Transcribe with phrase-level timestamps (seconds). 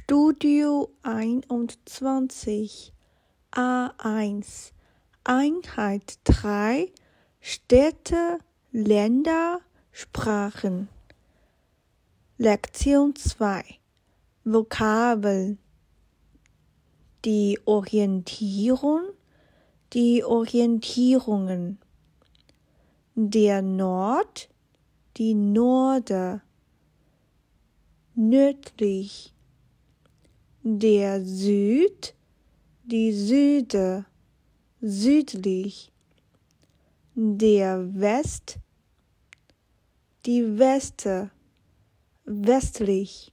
[0.00, 2.92] Studio einundzwanzig
[3.50, 4.70] A1
[5.24, 6.92] Einheit drei.
[7.40, 8.38] Städte,
[8.70, 9.58] Länder,
[9.90, 10.88] Sprachen.
[12.36, 13.64] Lektion zwei.
[14.44, 15.58] Vokabeln.
[17.24, 19.02] Die Orientierung,
[19.94, 21.80] die Orientierungen.
[23.16, 24.48] Der Nord,
[25.16, 26.40] die Norde.
[28.14, 29.34] Nördlich
[30.76, 32.14] der Süd,
[32.84, 34.04] die Süde,
[34.82, 35.90] südlich,
[37.14, 38.58] der West,
[40.26, 41.30] die Weste,
[42.26, 43.32] westlich,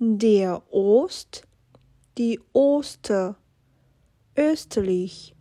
[0.00, 1.46] der Ost,
[2.18, 3.36] die Oste,
[4.34, 5.36] östlich,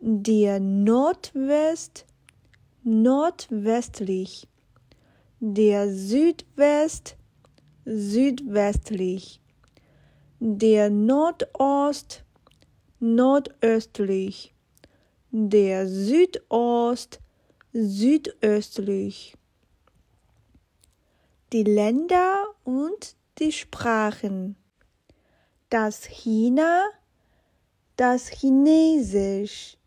[0.00, 2.04] der Nordwest,
[2.82, 4.46] nordwestlich,
[5.40, 7.17] der Südwest,
[7.90, 9.40] südwestlich,
[10.40, 12.22] der Nordost,
[13.00, 14.54] nordöstlich,
[15.30, 17.20] der Südost,
[17.72, 19.34] südöstlich.
[21.52, 24.56] Die Länder und die Sprachen.
[25.70, 26.84] Das China,
[27.96, 29.78] das Chinesisch,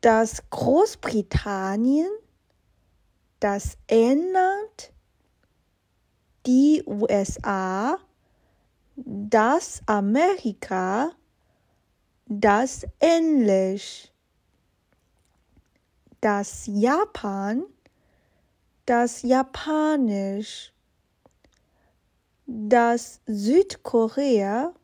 [0.00, 2.10] das Großbritannien,
[3.38, 4.92] das England,
[6.50, 7.96] die USA,
[8.96, 11.12] das Amerika,
[12.26, 14.10] das Englisch,
[16.20, 17.62] das Japan,
[18.84, 20.72] das Japanisch,
[22.46, 24.74] das Südkorea,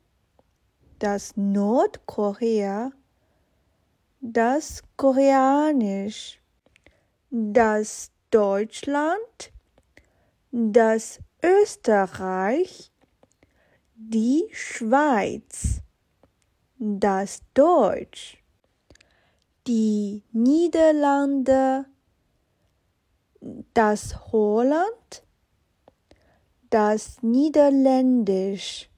[1.00, 2.92] das Nordkorea,
[4.20, 6.40] das Koreanisch,
[7.30, 9.52] das Deutschland,
[10.52, 12.90] das Österreich,
[13.94, 15.82] die Schweiz,
[16.78, 18.42] das Deutsch,
[19.66, 21.86] die Niederlande,
[23.74, 25.22] das Holland,
[26.70, 28.88] das Niederländisch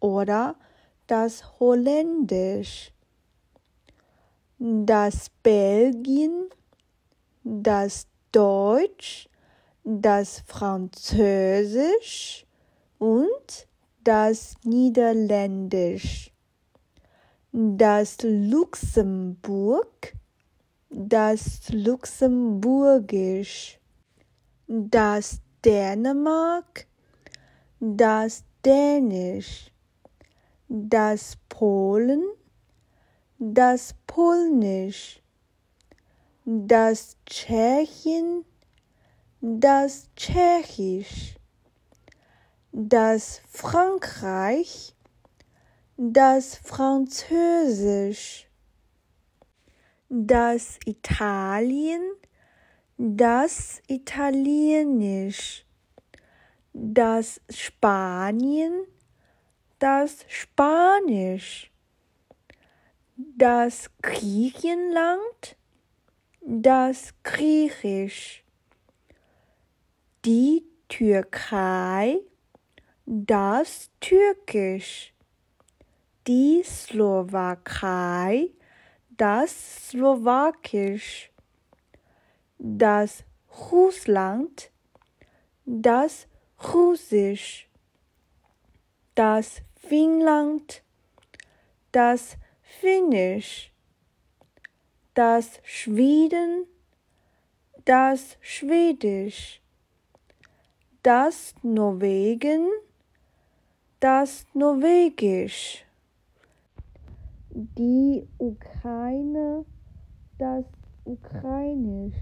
[0.00, 0.56] oder
[1.06, 2.92] das Holländisch,
[4.58, 6.48] das Belgien,
[7.44, 9.28] das Deutsch,
[9.84, 12.46] das Französisch
[12.98, 13.68] und
[14.04, 16.32] das Niederländisch,
[17.52, 20.14] das Luxemburg,
[20.88, 23.78] das Luxemburgisch,
[24.66, 26.86] das Dänemark,
[27.80, 29.72] das Dänisch,
[30.68, 32.22] das Polen,
[33.38, 35.20] das Polnisch,
[36.44, 38.44] das Tschechien,
[39.44, 41.34] das Tschechisch,
[42.70, 44.94] das Frankreich,
[45.96, 48.46] das Französisch,
[50.08, 52.02] das Italien,
[52.96, 55.66] das Italienisch,
[56.72, 58.86] das Spanien,
[59.80, 61.72] das Spanisch,
[63.16, 65.56] das Griechenland,
[66.40, 68.41] das Griechisch,
[70.24, 72.20] die Türkei,
[73.06, 75.12] das Türkisch,
[76.28, 78.50] die Slowakei,
[79.10, 81.32] das Slowakisch,
[82.58, 83.24] das
[83.70, 84.70] Russland,
[85.64, 86.28] das
[86.72, 87.68] Russisch,
[89.16, 90.84] das Finnland,
[91.90, 93.72] das Finnisch,
[95.14, 96.66] das Schweden,
[97.84, 99.61] das Schwedisch,
[101.02, 102.68] das Norwegen,
[103.98, 105.84] das Norwegisch,
[107.50, 109.64] die Ukraine,
[110.38, 110.64] das
[111.04, 112.14] Ukrainisch